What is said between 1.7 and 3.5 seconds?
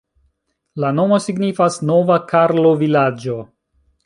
"Nova karlo-vilaĝo".